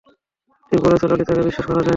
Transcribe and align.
ঠিক 0.71 0.79
বলেছ, 0.83 1.01
ললিতাকে 1.03 1.41
বিশ্বাস 1.41 1.65
করা 1.67 1.75
যায় 1.75 1.77
না। 1.77 1.89